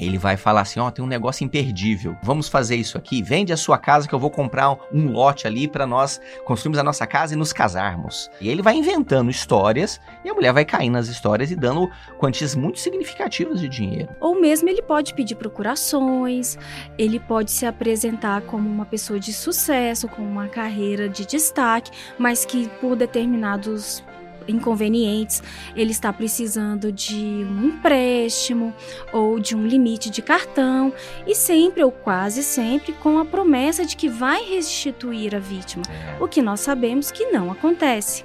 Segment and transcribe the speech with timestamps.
[0.00, 2.16] Ele vai falar assim: ó, oh, tem um negócio imperdível.
[2.22, 3.20] Vamos fazer isso aqui.
[3.20, 6.84] Vende a sua casa que eu vou comprar um lote ali para nós construirmos a
[6.84, 8.30] nossa casa e nos casarmos.
[8.40, 12.54] E ele vai inventando histórias e a mulher vai cair nas histórias e dando quantias
[12.54, 14.10] muito significativas de dinheiro.
[14.20, 16.56] Ou mesmo ele pode pedir procurações,
[16.96, 22.44] ele pode se apresentar como uma pessoa de sucesso, com uma carreira de destaque, mas
[22.44, 24.04] que por determinados
[24.48, 25.42] inconvenientes,
[25.76, 28.74] ele está precisando de um empréstimo
[29.12, 30.92] ou de um limite de cartão
[31.26, 35.82] e sempre ou quase sempre com a promessa de que vai restituir a vítima,
[36.20, 38.24] o que nós sabemos que não acontece.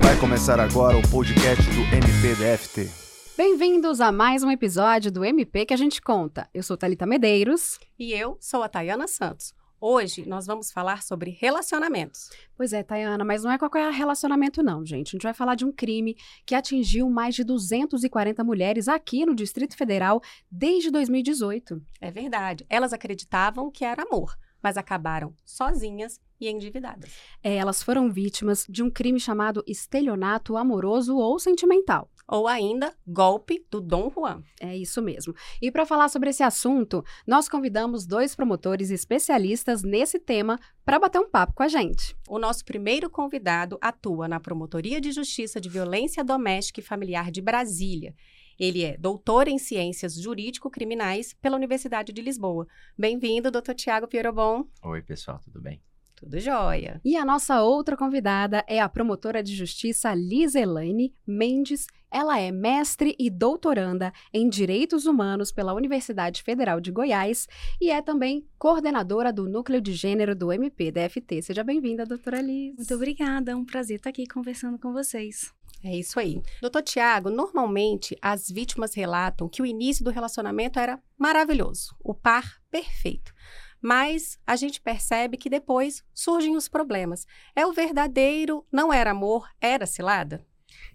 [0.00, 3.08] Vai começar agora o podcast do MPDFT.
[3.36, 6.48] Bem-vindos a mais um episódio do MP que a gente conta.
[6.52, 9.54] Eu sou Talita Medeiros e eu sou a Tayana Santos.
[9.80, 12.30] Hoje nós vamos falar sobre relacionamentos.
[12.56, 15.08] Pois é, Tayana, mas não é qualquer relacionamento não, gente.
[15.08, 19.36] A gente vai falar de um crime que atingiu mais de 240 mulheres aqui no
[19.36, 20.20] Distrito Federal
[20.50, 21.80] desde 2018.
[22.00, 22.66] É verdade.
[22.68, 27.12] Elas acreditavam que era amor, mas acabaram sozinhas e endividadas.
[27.42, 33.64] É, elas foram vítimas de um crime chamado estelionato amoroso ou sentimental ou ainda golpe
[33.70, 34.42] do Dom Juan.
[34.60, 35.34] É isso mesmo.
[35.62, 41.18] E para falar sobre esse assunto, nós convidamos dois promotores especialistas nesse tema para bater
[41.18, 42.14] um papo com a gente.
[42.28, 47.40] O nosso primeiro convidado atua na Promotoria de Justiça de Violência Doméstica e Familiar de
[47.40, 48.14] Brasília.
[48.58, 52.66] Ele é doutor em Ciências Jurídico-Criminais pela Universidade de Lisboa.
[52.98, 54.64] Bem-vindo, doutor Tiago Pierobon.
[54.82, 55.80] Oi, pessoal, tudo bem?
[56.18, 57.00] Tudo jóia.
[57.04, 61.86] E a nossa outra convidada é a promotora de justiça Liz Elaine Mendes.
[62.10, 67.46] Ela é mestre e doutoranda em Direitos Humanos pela Universidade Federal de Goiás
[67.80, 71.42] e é também coordenadora do Núcleo de Gênero do MPDFT.
[71.42, 72.74] Seja bem-vinda, doutora Liz.
[72.76, 75.52] Muito obrigada, é um prazer estar aqui conversando com vocês.
[75.84, 76.42] É isso aí.
[76.60, 82.60] Doutor Tiago, normalmente as vítimas relatam que o início do relacionamento era maravilhoso, o par
[82.68, 83.32] perfeito
[83.80, 87.26] mas a gente percebe que depois surgem os problemas.
[87.54, 90.44] É o verdadeiro, não era amor, era cilada?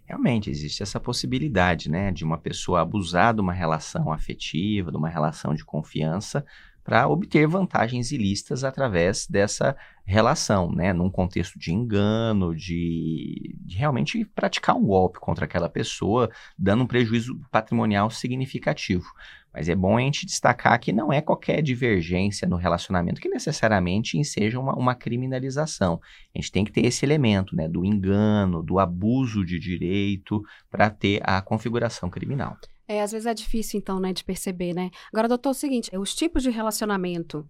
[0.04, 5.08] Realmente existe essa possibilidade, né, de uma pessoa abusar de uma relação afetiva, de uma
[5.08, 6.44] relação de confiança,
[6.84, 9.74] para obter vantagens ilícitas através dessa
[10.04, 10.92] relação, né?
[10.92, 16.86] Num contexto de engano, de, de, realmente praticar um golpe contra aquela pessoa, dando um
[16.86, 19.06] prejuízo patrimonial significativo.
[19.54, 24.18] Mas é bom a gente destacar que não é qualquer divergência no relacionamento que necessariamente
[24.18, 26.00] enseja uma, uma criminalização.
[26.34, 27.68] A gente tem que ter esse elemento, né?
[27.68, 32.56] Do engano, do abuso de direito, para ter a configuração criminal.
[32.86, 34.90] É, às vezes é difícil, então, né, de perceber, né?
[35.10, 37.48] Agora, doutor, é o seguinte, os tipos de relacionamento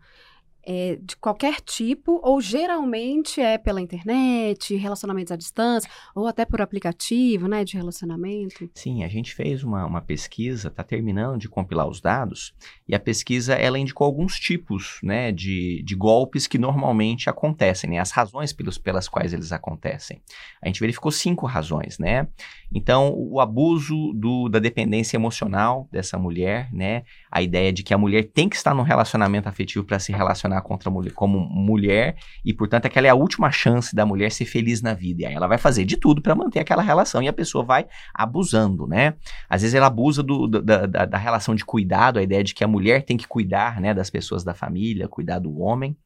[0.67, 6.61] é, de qualquer tipo, ou geralmente é pela internet, relacionamentos à distância, ou até por
[6.61, 8.69] aplicativo, né, de relacionamento?
[8.75, 12.55] Sim, a gente fez uma, uma pesquisa, está terminando de compilar os dados,
[12.89, 17.99] e a pesquisa, ela indicou alguns tipos, né, de, de golpes que normalmente acontecem, né,
[17.99, 20.23] as razões pelos, pelas quais eles acontecem.
[20.63, 22.27] A gente verificou cinco razões, né,
[22.75, 27.99] então, o abuso do, da dependência emocional dessa mulher, né, a ideia de que a
[27.99, 32.15] mulher tem que estar num relacionamento afetivo para se relacionar contra mulher, como mulher
[32.45, 35.23] e, portanto, aquela é a última chance da mulher ser feliz na vida.
[35.23, 37.87] E aí ela vai fazer de tudo para manter aquela relação e a pessoa vai
[38.15, 39.15] abusando, né?
[39.51, 42.63] Às vezes ela abusa do, da, da, da, relação de cuidado, a ideia de que
[42.63, 45.97] a mulher tem que cuidar, né, das pessoas da família, cuidar do homem.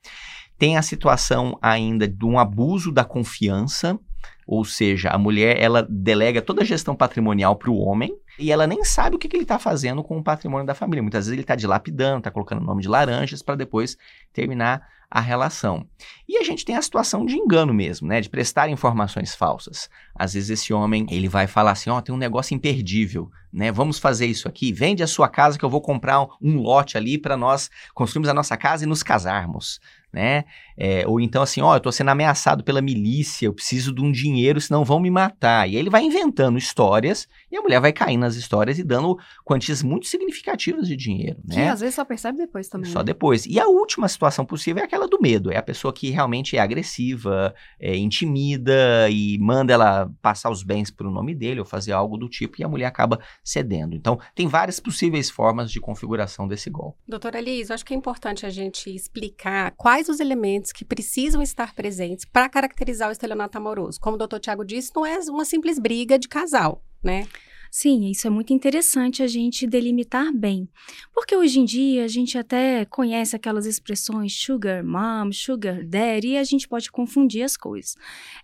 [0.58, 3.98] Tem a situação ainda de um abuso da confiança,
[4.46, 8.66] ou seja, a mulher ela delega toda a gestão patrimonial para o homem e ela
[8.66, 11.02] nem sabe o que, que ele está fazendo com o patrimônio da família.
[11.02, 13.96] Muitas vezes ele está dilapidando, está colocando o nome de laranjas para depois
[14.32, 15.86] terminar a relação.
[16.28, 18.20] E a gente tem a situação de engano mesmo, né?
[18.20, 19.88] De prestar informações falsas.
[20.14, 23.72] Às vezes esse homem, ele vai falar assim, ó, oh, tem um negócio imperdível, né?
[23.72, 27.16] Vamos fazer isso aqui, vende a sua casa que eu vou comprar um, lote ali
[27.16, 29.80] para nós construirmos a nossa casa e nos casarmos
[30.12, 30.44] né?
[30.76, 34.12] É, ou então assim, ó, eu tô sendo ameaçado pela milícia, eu preciso de um
[34.12, 35.68] dinheiro, senão vão me matar.
[35.68, 39.18] E aí ele vai inventando histórias e a mulher vai caindo nas histórias e dando
[39.44, 41.54] quantias muito significativas de dinheiro, né?
[41.54, 42.90] Que às vezes só percebe depois também.
[42.90, 43.06] Só né?
[43.06, 43.44] depois.
[43.46, 46.60] E a última situação possível é aquela do medo, é a pessoa que realmente é
[46.60, 52.16] agressiva, é, intimida e manda ela passar os bens pro nome dele ou fazer algo
[52.16, 53.96] do tipo e a mulher acaba cedendo.
[53.96, 56.98] Então, tem várias possíveis formas de configuração desse golpe.
[57.06, 60.84] Doutora Liz, eu acho que é importante a gente explicar quais quais os elementos que
[60.84, 63.98] precisam estar presentes para caracterizar o estelionato amoroso.
[64.00, 67.26] Como o doutor Tiago disse, não é uma simples briga de casal, né?
[67.70, 70.68] Sim, isso é muito interessante a gente delimitar bem.
[71.12, 76.38] Porque hoje em dia a gente até conhece aquelas expressões sugar mom, sugar daddy, e
[76.38, 77.94] a gente pode confundir as coisas.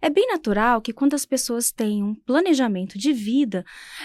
[0.00, 3.64] É bem natural que quando as pessoas têm um planejamento de vida,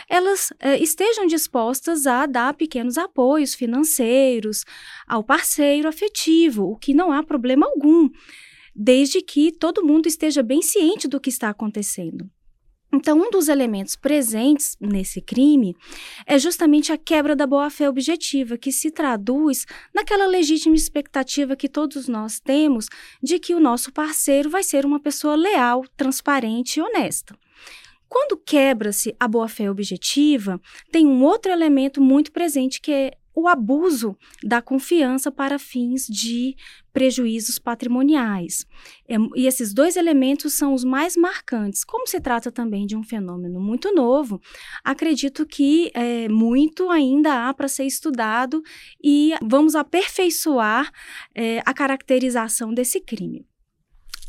[0.10, 4.64] elas eh, estejam dispostas a dar pequenos apoios financeiros
[5.08, 8.10] ao parceiro afetivo, o que não há problema algum,
[8.74, 12.30] desde que todo mundo esteja bem ciente do que está acontecendo.
[12.92, 15.76] Então, um dos elementos presentes nesse crime
[16.26, 22.08] é justamente a quebra da boa-fé objetiva, que se traduz naquela legítima expectativa que todos
[22.08, 22.88] nós temos
[23.22, 27.38] de que o nosso parceiro vai ser uma pessoa leal, transparente e honesta.
[28.08, 30.60] Quando quebra-se a boa-fé objetiva,
[30.92, 36.56] tem um outro elemento muito presente que é o abuso da confiança para fins de
[36.92, 38.66] prejuízos patrimoniais.
[39.08, 41.84] É, e esses dois elementos são os mais marcantes.
[41.84, 44.42] Como se trata também de um fenômeno muito novo,
[44.84, 48.62] acredito que é, muito ainda há para ser estudado
[49.02, 50.92] e vamos aperfeiçoar
[51.34, 53.46] é, a caracterização desse crime.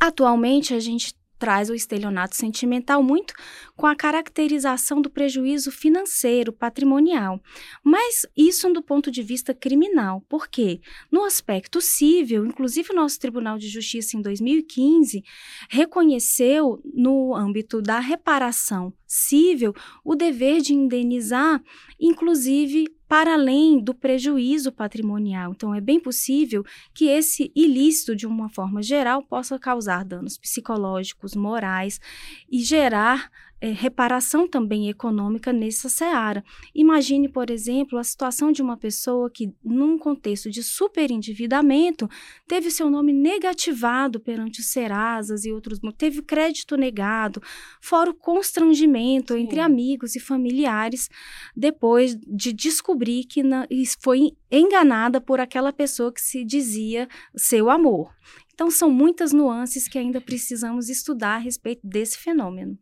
[0.01, 3.33] Atualmente, a gente traz o estelionato sentimental muito
[3.75, 7.41] com a caracterização do prejuízo financeiro, patrimonial.
[7.83, 13.57] Mas isso do ponto de vista criminal, porque no aspecto civil, inclusive o nosso Tribunal
[13.57, 15.25] de Justiça em 2015
[15.71, 19.73] reconheceu no âmbito da reparação civil
[20.05, 21.63] o dever de indenizar,
[21.99, 25.51] inclusive para além do prejuízo patrimonial.
[25.51, 26.65] Então, é bem possível
[26.95, 32.01] que esse ilícito, de uma forma geral, possa causar danos psicológicos, morais
[32.49, 33.29] e gerar
[33.61, 36.43] é, reparação também econômica nessa seara.
[36.75, 42.09] Imagine, por exemplo, a situação de uma pessoa que, num contexto de superendividamento,
[42.49, 47.43] teve seu nome negativado perante os Serasas e outros, teve crédito negado,
[47.81, 49.41] fora o constrangimento Sim.
[49.41, 51.11] entre amigos e familiares,
[51.55, 53.67] depois de descobrir que na,
[54.01, 58.11] foi enganada por aquela pessoa que se dizia seu amor.
[58.55, 62.79] Então, são muitas nuances que ainda precisamos estudar a respeito desse fenômeno.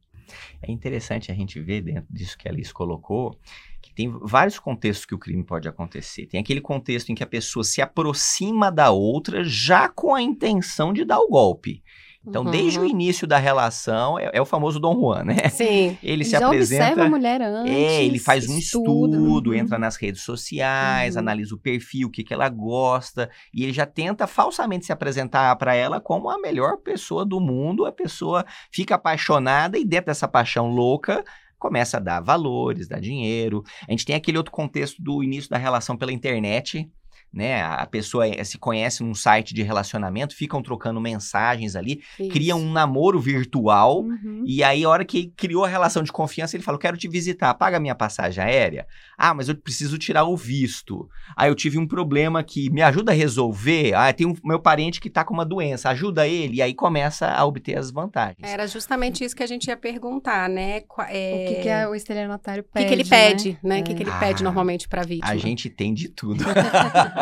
[0.63, 3.39] É interessante a gente ver dentro disso que a Alice colocou,
[3.81, 6.27] que tem vários contextos que o crime pode acontecer.
[6.27, 10.93] Tem aquele contexto em que a pessoa se aproxima da outra já com a intenção
[10.93, 11.83] de dar o golpe.
[12.27, 12.51] Então, uhum.
[12.51, 15.49] desde o início da relação, é, é, o famoso Dom Juan, né?
[15.51, 15.97] Sim.
[16.03, 16.85] Ele se já apresenta.
[16.85, 17.73] observa a mulher antes.
[17.73, 19.57] É, ele faz um estudo, estudo uhum.
[19.57, 21.21] entra nas redes sociais, uhum.
[21.21, 25.55] analisa o perfil, o que, que ela gosta, e ele já tenta falsamente se apresentar
[25.57, 27.87] para ela como a melhor pessoa do mundo.
[27.87, 31.25] A pessoa fica apaixonada e, dentro dessa paixão louca,
[31.59, 33.63] começa a dar valores, dar dinheiro.
[33.87, 36.89] A gente tem aquele outro contexto do início da relação pela internet,
[37.33, 37.63] né?
[37.63, 42.31] A pessoa eh, se conhece num site de relacionamento, ficam trocando mensagens ali, Isso.
[42.31, 44.43] criam um namoro virtual, uhum.
[44.47, 47.53] e aí, a hora que criou a relação de confiança, ele fala: quero te visitar,
[47.55, 48.87] paga minha passagem aérea.
[49.17, 51.09] Ah, mas eu preciso tirar o visto.
[51.37, 53.95] Ah, eu tive um problema aqui, me ajuda a resolver.
[53.95, 57.29] Ah, tem um meu parente que tá com uma doença, ajuda ele, e aí começa
[57.29, 58.39] a obter as vantagens.
[58.43, 60.83] Era justamente isso que a gente ia perguntar, né?
[61.09, 61.45] É...
[61.45, 62.87] O que, que é o estelionatário pede?
[62.87, 63.77] O que, que ele pede, né?
[63.77, 63.83] O né?
[63.83, 65.31] que, que ele ah, pede normalmente pra vítima?
[65.31, 66.45] A gente tem de tudo.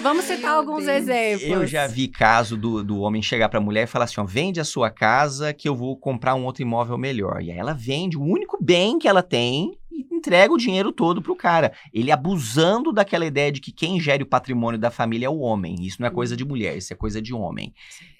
[0.00, 1.08] Vamos citar Meu alguns Deus.
[1.08, 1.50] exemplos.
[1.50, 4.24] Eu já vi caso do, do homem chegar para a mulher e falar assim: ó,
[4.24, 7.42] vende a sua casa que eu vou comprar um outro imóvel melhor.
[7.42, 11.22] E aí ela vende o único bem que ela tem e entrega o dinheiro todo
[11.22, 11.72] pro cara.
[11.92, 15.76] Ele abusando daquela ideia de que quem gere o patrimônio da família é o homem.
[15.80, 17.74] Isso não é coisa de mulher, isso é coisa de homem.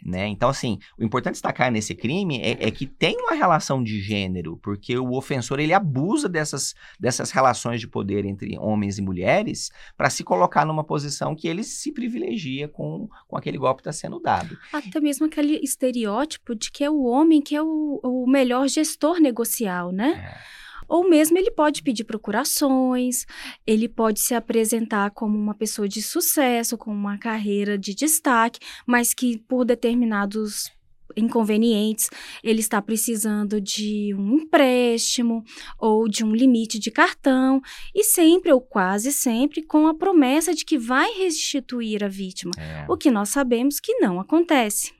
[0.04, 0.28] Né?
[0.28, 4.56] Então, assim, o importante destacar nesse crime é, é, que tem uma relação de gênero,
[4.62, 10.08] porque o ofensor ele abusa dessas, dessas relações de poder entre homens e mulheres para
[10.08, 14.20] se colocar numa posição que ele se privilegia com, com aquele golpe que está sendo
[14.20, 14.56] dado.
[14.72, 19.20] Até mesmo aquele estereótipo de que é o homem que é o, o melhor gestor
[19.20, 20.32] negocial, né?
[20.52, 20.65] É.
[20.88, 23.24] Ou mesmo ele pode pedir procurações,
[23.66, 29.12] ele pode se apresentar como uma pessoa de sucesso, com uma carreira de destaque, mas
[29.12, 30.70] que por determinados
[31.16, 32.10] inconvenientes,
[32.42, 35.42] ele está precisando de um empréstimo
[35.78, 37.60] ou de um limite de cartão
[37.94, 42.86] e sempre ou quase sempre com a promessa de que vai restituir a vítima, é.
[42.88, 44.92] o que nós sabemos que não acontece.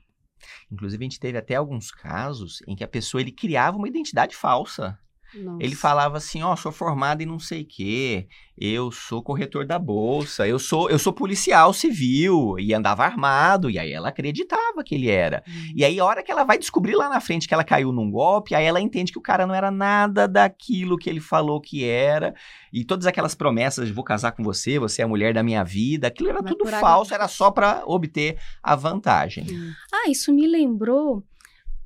[0.71, 4.35] Inclusive a gente teve até alguns casos em que a pessoa ele criava uma identidade
[4.35, 4.97] falsa.
[5.33, 5.63] Nossa.
[5.63, 9.65] Ele falava assim, ó, oh, sou formado em não sei o quê, eu sou corretor
[9.65, 14.83] da bolsa, eu sou eu sou policial civil e andava armado, e aí ela acreditava
[14.83, 15.43] que ele era.
[15.47, 15.73] Uhum.
[15.75, 18.09] E aí a hora que ela vai descobrir lá na frente que ela caiu num
[18.09, 21.83] golpe, aí ela entende que o cara não era nada daquilo que ele falou que
[21.83, 22.33] era,
[22.71, 25.63] e todas aquelas promessas de vou casar com você, você é a mulher da minha
[25.63, 29.45] vida, aquilo era tudo falso, era só para obter a vantagem.
[29.93, 31.23] Ah, isso me lembrou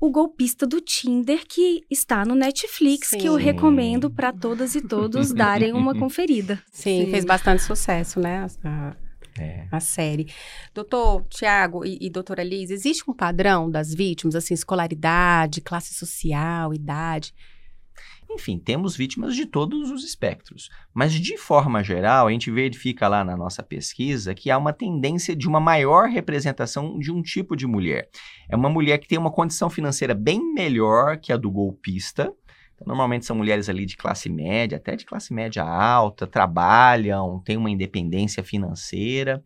[0.04, 3.44] o golpista do Tinder que está no Netflix, que eu Sim.
[3.44, 6.60] recomendo para todas e todos darem uma conferida.
[6.72, 7.10] Sim, Sim.
[7.12, 8.44] fez bastante sucesso, né?
[8.64, 8.96] A,
[9.38, 9.68] É.
[9.70, 10.26] a série.
[10.74, 16.74] Doutor Tiago e, e doutora Liz, existe um padrão das vítimas, assim, escolaridade, classe social,
[16.74, 17.32] idade?
[18.34, 20.70] Enfim, temos vítimas de todos os espectros.
[20.94, 25.36] Mas, de forma geral, a gente verifica lá na nossa pesquisa que há uma tendência
[25.36, 28.08] de uma maior representação de um tipo de mulher.
[28.48, 32.32] É uma mulher que tem uma condição financeira bem melhor que a do golpista.
[32.74, 37.58] Então, normalmente são mulheres ali de classe média, até de classe média alta, trabalham, têm
[37.58, 39.42] uma independência financeira.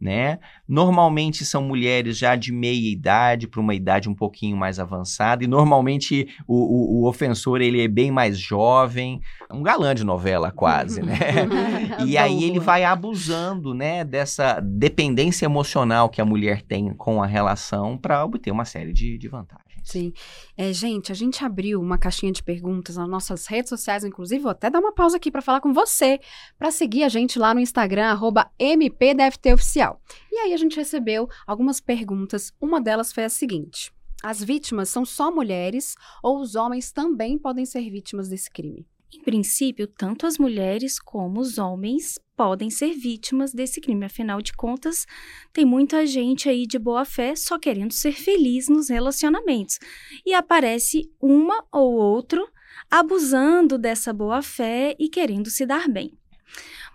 [0.00, 0.38] Né?
[0.66, 5.46] Normalmente são mulheres já de meia idade para uma idade um pouquinho mais avançada, e
[5.46, 9.20] normalmente o, o- o ofensor ele é bem mais jovem,
[9.52, 11.18] um galã de novela quase, né?
[12.06, 17.26] E aí ele vai abusando, né, dessa dependência emocional que a mulher tem com a
[17.26, 19.69] relação para obter uma série de, de vantagens.
[19.82, 20.12] Sim.
[20.56, 24.50] É, gente, a gente abriu uma caixinha de perguntas nas nossas redes sociais, inclusive, vou
[24.50, 26.20] até dar uma pausa aqui para falar com você,
[26.58, 30.00] para seguir a gente lá no Instagram, arroba MPDFTOficial.
[30.30, 33.92] E aí a gente recebeu algumas perguntas, uma delas foi a seguinte.
[34.22, 38.86] As vítimas são só mulheres ou os homens também podem ser vítimas desse crime?
[39.12, 44.06] Em princípio, tanto as mulheres como os homens podem ser vítimas desse crime.
[44.06, 45.06] Afinal de contas,
[45.52, 49.78] tem muita gente aí de boa fé só querendo ser feliz nos relacionamentos.
[50.24, 52.50] E aparece uma ou outro
[52.90, 56.18] abusando dessa boa fé e querendo se dar bem.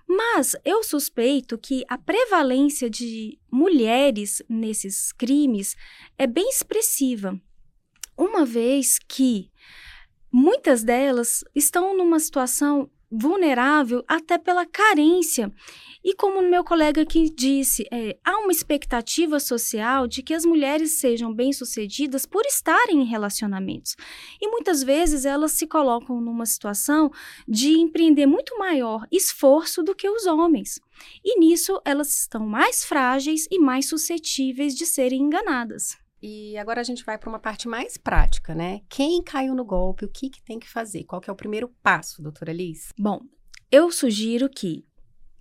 [0.07, 5.75] Mas eu suspeito que a prevalência de mulheres nesses crimes
[6.17, 7.39] é bem expressiva,
[8.17, 9.51] uma vez que
[10.31, 15.51] muitas delas estão numa situação vulnerável até pela carência.
[16.03, 20.99] E como meu colega aqui disse, é, há uma expectativa social de que as mulheres
[20.99, 23.95] sejam bem-sucedidas por estarem em relacionamentos.
[24.39, 27.11] E muitas vezes elas se colocam numa situação
[27.47, 30.79] de empreender muito maior esforço do que os homens.
[31.23, 36.04] E nisso elas estão mais frágeis e mais suscetíveis de serem enganadas.
[36.27, 38.81] E agora a gente vai para uma parte mais prática, né?
[38.89, 41.03] Quem caiu no golpe, o que, que tem que fazer?
[41.03, 42.91] Qual que é o primeiro passo, doutora Liz?
[42.97, 43.21] Bom,
[43.71, 44.83] eu sugiro que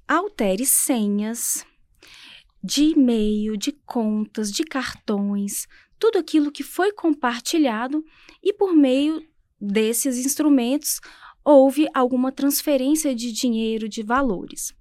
[0.07, 1.65] altere senhas
[2.63, 5.67] de e-mail, de contas, de cartões,
[5.99, 8.05] tudo aquilo que foi compartilhado
[8.43, 9.27] e por meio
[9.59, 11.01] desses instrumentos
[11.43, 14.75] houve alguma transferência de dinheiro, de valores.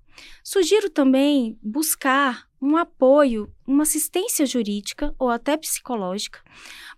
[0.43, 6.41] Sugiro também buscar um apoio, uma assistência jurídica ou até psicológica,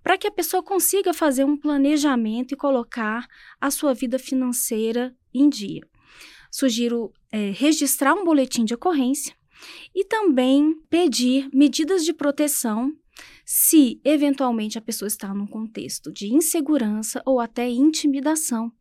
[0.03, 3.27] para que a pessoa consiga fazer um planejamento e colocar
[3.59, 5.81] a sua vida financeira em dia.
[6.51, 9.35] Sugiro é, registrar um boletim de ocorrência
[9.93, 12.93] e também pedir medidas de proteção
[13.43, 18.71] se eventualmente a pessoa está num contexto de insegurança ou até intimidação,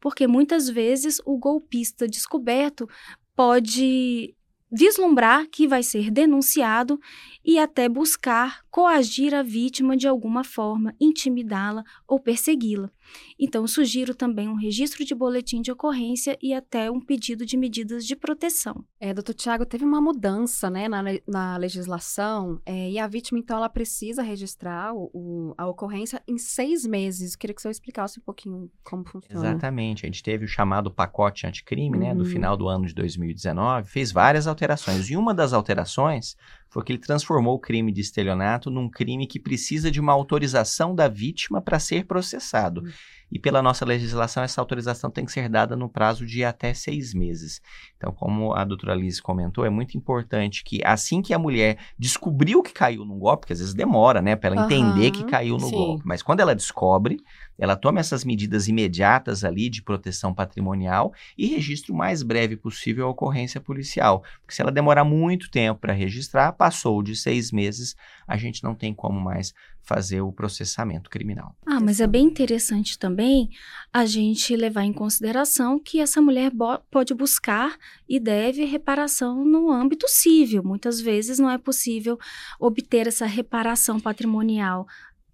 [0.00, 2.88] porque muitas vezes o golpista descoberto
[3.36, 4.34] pode
[4.72, 6.98] vislumbrar que vai ser denunciado
[7.44, 12.90] e até buscar coagir a vítima de alguma forma, intimidá-la ou persegui-la.
[13.38, 18.06] Então, sugiro também um registro de boletim de ocorrência e até um pedido de medidas
[18.06, 18.84] de proteção.
[19.00, 23.56] É, doutor Tiago, teve uma mudança né, na, na legislação é, e a vítima, então,
[23.56, 27.34] ela precisa registrar o- o- a ocorrência em seis meses.
[27.36, 29.48] Queria que o senhor explicasse um pouquinho como funciona.
[29.50, 30.04] Exatamente.
[30.04, 32.30] A gente teve o chamado pacote anticrime, né, do Uhum.
[32.30, 35.10] final do ano de 2019, fez várias alterações.
[35.10, 36.36] E uma das alterações
[36.72, 40.94] foi que ele transformou o crime de estelionato num crime que precisa de uma autorização
[40.94, 42.80] da vítima para ser processado.
[42.80, 42.90] Uhum.
[43.32, 47.14] E pela nossa legislação, essa autorização tem que ser dada no prazo de até seis
[47.14, 47.62] meses.
[47.96, 52.62] Então, como a doutora Liz comentou, é muito importante que assim que a mulher descobriu
[52.62, 55.56] que caiu num golpe, porque às vezes demora, né, para ela entender Aham, que caiu
[55.56, 55.74] no sim.
[55.74, 57.16] golpe, mas quando ela descobre,
[57.58, 63.06] ela toma essas medidas imediatas ali de proteção patrimonial e registra o mais breve possível
[63.06, 64.22] a ocorrência policial.
[64.40, 68.74] Porque se ela demorar muito tempo para registrar, passou de seis meses, a gente não
[68.74, 69.52] tem como mais
[69.82, 71.56] fazer o processamento criminal.
[71.66, 73.50] Ah, mas é bem interessante também
[73.92, 76.52] a gente levar em consideração que essa mulher
[76.90, 77.76] pode buscar
[78.08, 80.62] e deve reparação no âmbito civil.
[80.62, 82.18] Muitas vezes não é possível
[82.60, 84.86] obter essa reparação patrimonial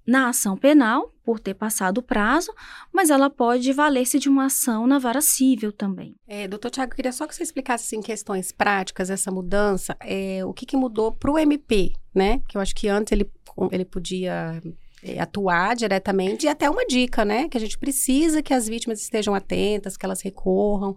[0.09, 2.51] na ação penal, por ter passado o prazo,
[2.91, 6.17] mas ela pode valer-se de uma ação na vara civil também.
[6.27, 10.43] É, doutor Tiago, queria só que você explicasse, assim, em questões práticas, essa mudança, é,
[10.47, 12.41] o que, que mudou para o MP, né?
[12.49, 13.31] Que eu acho que antes ele,
[13.71, 14.63] ele podia
[15.03, 17.47] é, atuar diretamente e até uma dica, né?
[17.47, 20.97] Que a gente precisa que as vítimas estejam atentas, que elas recorram.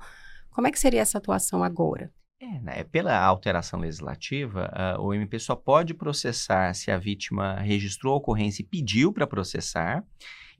[0.51, 2.10] Como é que seria essa atuação agora?
[2.43, 8.15] É, né, pela alteração legislativa, uh, o MP só pode processar se a vítima registrou
[8.15, 10.03] a ocorrência e pediu para processar.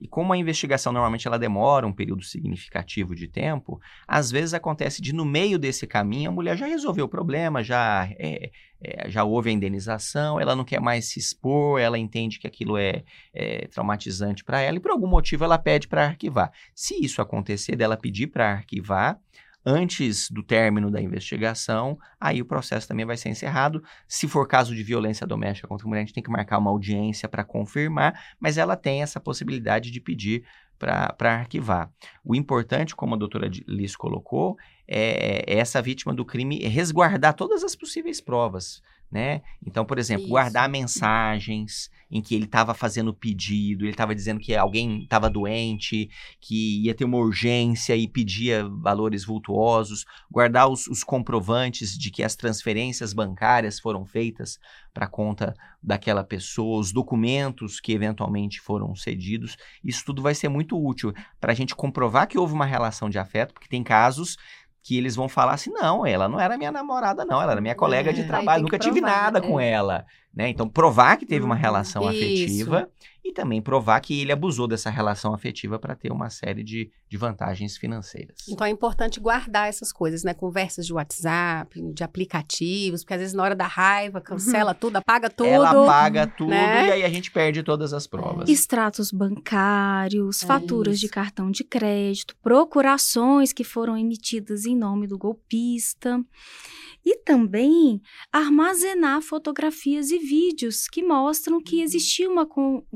[0.00, 5.02] E como a investigação normalmente ela demora um período significativo de tempo, às vezes acontece
[5.02, 9.24] de no meio desse caminho a mulher já resolveu o problema, já, é, é, já
[9.24, 13.02] houve a indenização, ela não quer mais se expor, ela entende que aquilo é,
[13.34, 16.52] é traumatizante para ela e por algum motivo ela pede para arquivar.
[16.76, 19.18] Se isso acontecer, dela pedir para arquivar,
[19.64, 23.82] antes do término da investigação, aí o processo também vai ser encerrado.
[24.08, 26.70] Se for caso de violência doméstica contra a mulher, a gente tem que marcar uma
[26.70, 30.44] audiência para confirmar, mas ela tem essa possibilidade de pedir
[30.78, 31.90] para arquivar.
[32.24, 34.56] O importante, como a doutora Liz colocou,
[34.88, 39.42] é, é essa vítima do crime resguardar todas as possíveis provas né?
[39.64, 40.30] Então, por exemplo, Isso.
[40.30, 46.10] guardar mensagens em que ele estava fazendo pedido, ele estava dizendo que alguém estava doente,
[46.40, 52.22] que ia ter uma urgência e pedia valores vultuosos, guardar os, os comprovantes de que
[52.22, 54.58] as transferências bancárias foram feitas
[54.92, 59.56] para conta daquela pessoa, os documentos que eventualmente foram cedidos.
[59.82, 63.18] Isso tudo vai ser muito útil para a gente comprovar que houve uma relação de
[63.18, 64.36] afeto, porque tem casos
[64.82, 67.74] que eles vão falar assim: não, ela não era minha namorada, não, ela era minha
[67.74, 69.42] colega é, de trabalho, nunca tive nada é.
[69.42, 70.04] com ela.
[70.34, 70.48] Né?
[70.48, 71.60] Então, provar que teve uma uhum.
[71.60, 72.88] relação afetiva
[73.22, 77.16] e também provar que ele abusou dessa relação afetiva para ter uma série de, de
[77.18, 78.36] vantagens financeiras.
[78.48, 80.32] Então, é importante guardar essas coisas, né?
[80.32, 84.78] Conversas de WhatsApp, de aplicativos, porque às vezes na hora da raiva cancela uhum.
[84.80, 85.48] tudo, apaga tudo.
[85.48, 86.88] Ela apaga tudo né?
[86.88, 88.48] e aí a gente perde todas as provas.
[88.48, 91.06] Extratos bancários, é faturas isso.
[91.06, 96.24] de cartão de crédito, procurações que foram emitidas em nome do golpista
[97.04, 98.00] e também
[98.32, 101.82] armazenar fotografias e vídeos que mostram que uhum.
[101.82, 102.46] existia uma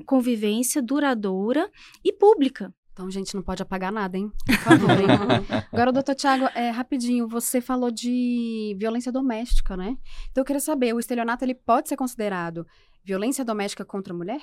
[0.05, 1.71] convivência duradoura
[2.05, 2.75] e pública.
[2.93, 4.33] Então, gente, não pode apagar nada, hein?
[4.47, 5.07] Por favor, hein?
[5.71, 9.99] Agora, doutor Tiago, é, rapidinho, você falou de violência doméstica, né?
[10.31, 12.67] Então, eu queria saber, o estelionato, ele pode ser considerado
[13.05, 14.41] violência doméstica contra a mulher?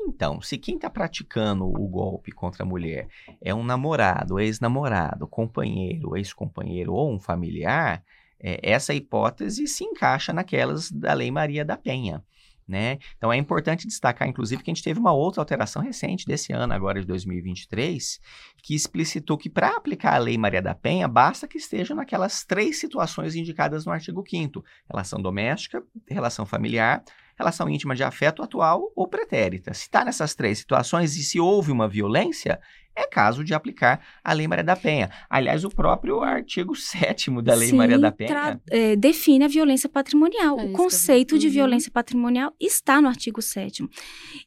[0.00, 3.06] Então, se quem está praticando o golpe contra a mulher
[3.40, 8.02] é um namorado, ex-namorado, companheiro, ex-companheiro ou um familiar,
[8.44, 12.22] é, essa hipótese se encaixa naquelas da Lei Maria da Penha.
[12.66, 12.98] Né?
[13.16, 16.72] Então é importante destacar, inclusive, que a gente teve uma outra alteração recente desse ano,
[16.72, 18.20] agora de 2023,
[18.62, 22.78] que explicitou que para aplicar a Lei Maria da Penha, basta que esteja naquelas três
[22.78, 27.04] situações indicadas no artigo 5 relação doméstica, relação familiar,
[27.36, 29.74] relação íntima de afeto atual ou pretérita.
[29.74, 32.60] Se está nessas três situações e se houve uma violência,
[32.96, 35.10] é caso de aplicar a Lei Maria da Penha.
[35.28, 39.88] Aliás, o próprio artigo 7 da Lei Sim, Maria da Penha é, define a violência
[39.88, 40.58] patrimonial.
[40.60, 41.52] É o conceito de uhum.
[41.52, 43.88] violência patrimonial está no artigo 7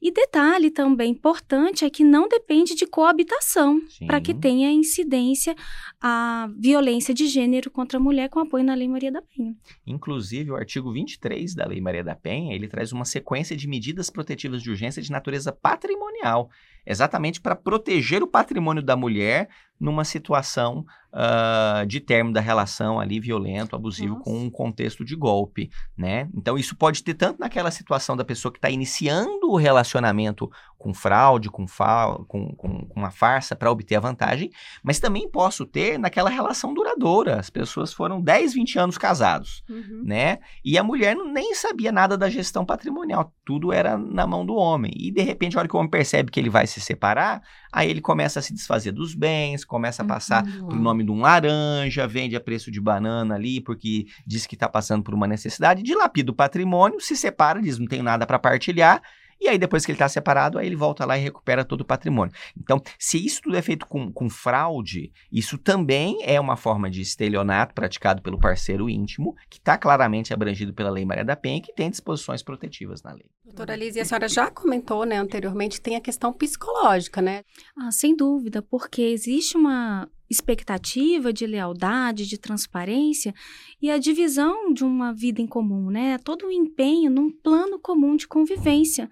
[0.01, 5.55] E detalhe também importante é que não depende de coabitação para que tenha incidência
[5.99, 9.55] a violência de gênero contra a mulher com apoio na Lei Maria da Penha.
[9.85, 14.09] Inclusive, o artigo 23 da Lei Maria da Penha, ele traz uma sequência de medidas
[14.09, 16.49] protetivas de urgência de natureza patrimonial
[16.87, 23.19] exatamente para proteger o patrimônio da mulher numa situação uh, de término da relação ali
[23.19, 24.23] violento, abusivo, Nossa.
[24.23, 26.29] com um contexto de golpe, né?
[26.33, 30.93] Então isso pode ter tanto naquela situação da pessoa que está iniciando o relacionamento com
[30.93, 34.51] fraude, com, fa com, com, com uma farsa para obter a vantagem,
[34.83, 37.39] mas também posso ter naquela relação duradoura.
[37.39, 40.03] As pessoas foram 10, 20 anos casados, uhum.
[40.05, 40.39] né?
[40.63, 44.91] E a mulher nem sabia nada da gestão patrimonial, tudo era na mão do homem.
[44.95, 47.89] E de repente, a hora que o homem percebe que ele vai se separar, aí
[47.89, 50.69] ele começa a se desfazer dos bens, começa a passar uhum.
[50.69, 54.67] por nome de um laranja, vende a preço de banana ali, porque diz que está
[54.67, 59.01] passando por uma necessidade, dilapida o patrimônio, se separa, diz não tenho nada para partilhar,
[59.39, 61.85] e aí, depois que ele está separado, aí ele volta lá e recupera todo o
[61.85, 62.33] patrimônio.
[62.59, 67.01] Então, se isso tudo é feito com, com fraude, isso também é uma forma de
[67.01, 71.61] estelionato praticado pelo parceiro íntimo, que está claramente abrangido pela Lei Maria da Penha e
[71.61, 73.29] que tem disposições protetivas na lei.
[73.47, 77.43] Doutora Liz, a senhora já comentou, né, anteriormente, tem a questão psicológica, né?
[77.77, 83.33] Ah, sem dúvida, porque existe uma expectativa de lealdade, de transparência
[83.81, 86.17] e a divisão de uma vida em comum, né?
[86.17, 89.09] Todo o empenho num plano comum de convivência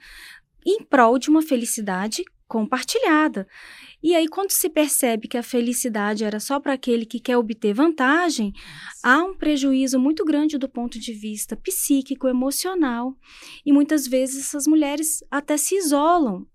[0.66, 3.48] em prol de uma felicidade compartilhada.
[4.02, 7.74] E aí, quando se percebe que a felicidade era só para aquele que quer obter
[7.74, 8.54] vantagem,
[9.04, 13.16] há um prejuízo muito grande do ponto de vista psíquico, emocional.
[13.66, 16.48] E muitas vezes essas mulheres até se isolam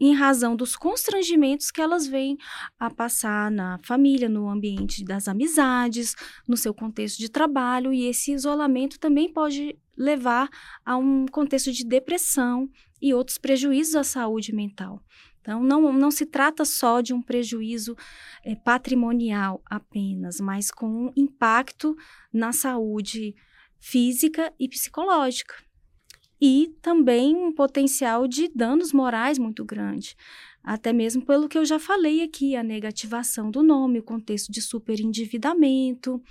[0.00, 2.36] em razão dos constrangimentos que elas vêm
[2.76, 8.32] a passar na família, no ambiente das amizades, no seu contexto de trabalho, e esse
[8.32, 10.48] isolamento também pode levar
[10.84, 12.68] a um contexto de depressão
[13.00, 15.00] e outros prejuízos à saúde mental.
[15.42, 17.96] Então, não, não se trata só de um prejuízo
[18.44, 21.96] é, patrimonial apenas, mas com um impacto
[22.32, 23.34] na saúde
[23.80, 25.54] física e psicológica.
[26.40, 30.16] E também um potencial de danos morais muito grande.
[30.62, 34.62] Até mesmo pelo que eu já falei aqui, a negativação do nome, o contexto de
[34.62, 36.22] superendividamento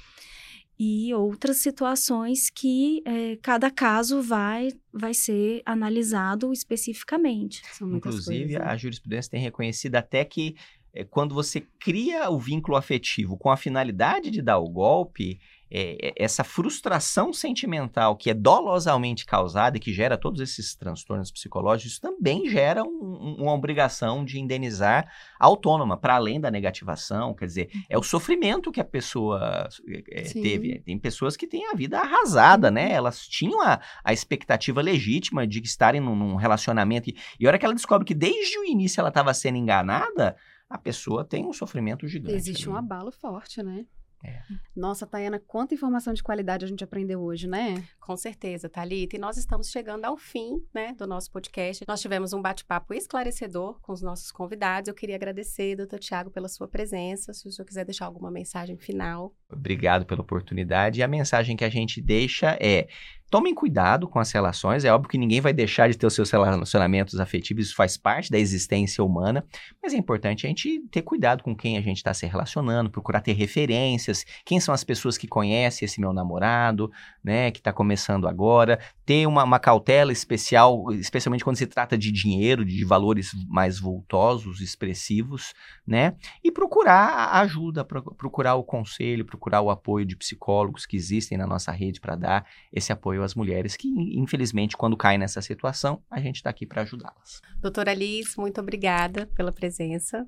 [0.84, 7.62] e outras situações que é, cada caso vai, vai ser analisado especificamente.
[7.80, 8.66] Inclusive, coisas, né?
[8.66, 10.56] a jurisprudência tem reconhecido até que
[10.92, 15.40] é, quando você cria o vínculo afetivo com a finalidade de dar o golpe,
[15.72, 21.32] é, é, essa frustração sentimental que é dolosamente causada e que gera todos esses transtornos
[21.32, 27.34] psicológicos, também gera um, uma obrigação de indenizar autônoma, para além da negativação.
[27.34, 29.70] Quer dizer, é o sofrimento que a pessoa
[30.10, 30.80] é, teve.
[30.82, 32.88] Tem pessoas que têm a vida arrasada, né?
[32.88, 32.96] Uhum.
[32.96, 37.10] Elas tinham a, a expectativa legítima de estarem num, num relacionamento.
[37.10, 40.36] E, e a hora que ela descobre que desde o início ela estava sendo enganada,
[40.70, 42.36] a pessoa tem um sofrimento gigante.
[42.36, 43.86] Existe um abalo forte, né?
[44.24, 44.42] É.
[44.76, 47.84] Nossa, Tayana, quanta informação de qualidade a gente aprendeu hoje, né?
[48.00, 49.16] Com certeza, Thalita.
[49.16, 51.84] E nós estamos chegando ao fim né, do nosso podcast.
[51.88, 54.88] Nós tivemos um bate-papo esclarecedor com os nossos convidados.
[54.88, 57.34] Eu queria agradecer, doutor Tiago, pela sua presença.
[57.34, 59.34] Se o senhor quiser deixar alguma mensagem final.
[59.52, 61.00] Obrigado pela oportunidade.
[61.00, 62.88] E a mensagem que a gente deixa é:
[63.32, 64.84] Tomem cuidado com as relações.
[64.84, 68.30] É óbvio que ninguém vai deixar de ter os seus relacionamentos afetivos, isso faz parte
[68.30, 69.46] da existência humana,
[69.82, 73.22] mas é importante a gente ter cuidado com quem a gente está se relacionando, procurar
[73.22, 76.92] ter referências, quem são as pessoas que conhecem esse meu namorado,
[77.24, 82.12] né, que está começando agora, ter uma, uma, cautela especial, especialmente quando se trata de
[82.12, 85.54] dinheiro, de valores mais vultosos, expressivos,
[85.88, 91.38] né, e procurar a ajuda, procurar o conselho, procurar o apoio de psicólogos que existem
[91.38, 95.42] na nossa rede para dar esse apoio apoio às mulheres que, infelizmente, quando caem nessa
[95.42, 97.42] situação, a gente está aqui para ajudá-las.
[97.62, 100.26] Doutora Liz, muito obrigada pela presença.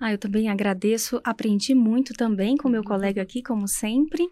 [0.00, 4.28] Ah, eu também agradeço, aprendi muito também com meu colega aqui, como sempre.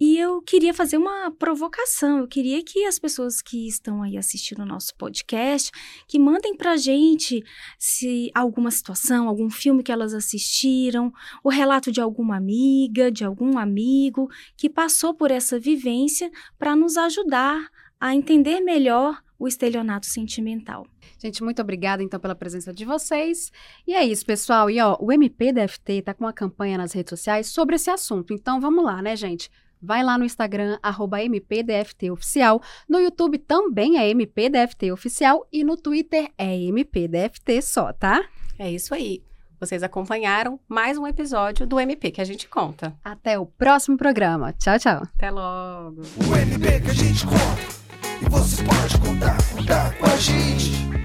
[0.00, 2.20] E eu queria fazer uma provocação.
[2.20, 5.70] Eu queria que as pessoas que estão aí assistindo o nosso podcast,
[6.08, 7.44] que mandem pra gente
[7.78, 11.12] se alguma situação, algum filme que elas assistiram,
[11.44, 16.96] o relato de alguma amiga, de algum amigo que passou por essa vivência para nos
[16.96, 17.68] ajudar
[18.00, 20.86] a entender melhor o estelionato sentimental.
[21.18, 23.52] Gente, muito obrigada então pela presença de vocês.
[23.86, 24.70] E é isso, pessoal.
[24.70, 28.32] E ó, o MPDFT tá com uma campanha nas redes sociais sobre esse assunto.
[28.32, 29.50] Então vamos lá, né, gente?
[29.82, 30.78] Vai lá no Instagram,
[31.24, 32.60] MPDFTOficial.
[32.88, 35.46] No YouTube também é MPDFTOficial.
[35.50, 38.22] E no Twitter é MPDFT só, tá?
[38.58, 39.22] É isso aí.
[39.58, 42.94] Vocês acompanharam mais um episódio do MP que a gente conta.
[43.04, 44.52] Até o próximo programa.
[44.54, 45.02] Tchau, tchau.
[45.14, 46.02] Até logo.
[46.26, 47.80] O MP que a gente conta.
[48.22, 50.99] E você pode contar, contar com a gente.